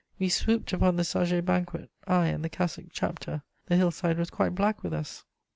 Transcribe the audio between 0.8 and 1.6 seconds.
the Saget